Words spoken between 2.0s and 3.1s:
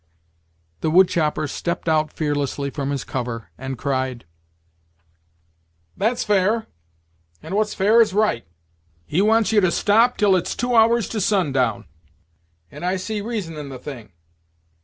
fearlessly from his